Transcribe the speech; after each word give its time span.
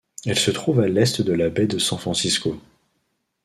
Elle 0.25 0.39
se 0.39 0.49
trouve 0.49 0.79
à 0.79 0.87
l'Est 0.87 1.21
de 1.21 1.31
la 1.31 1.49
baie 1.51 1.67
de 1.67 1.77
San 1.77 1.99
Francisco. 1.99 2.59